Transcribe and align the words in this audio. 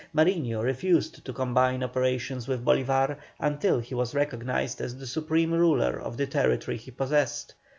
Mariño 0.15 0.63
refused 0.63 1.23
to 1.23 1.31
combine 1.31 1.83
operations 1.83 2.47
with 2.47 2.65
Bolívar 2.65 3.19
until 3.39 3.77
he 3.77 3.93
was 3.93 4.15
recognised 4.15 4.81
as 4.81 4.97
the 4.97 5.05
supreme 5.05 5.53
ruler 5.53 5.99
of 6.01 6.17
the 6.17 6.25
territory 6.25 6.77
he 6.77 6.89
possessed. 6.89 7.53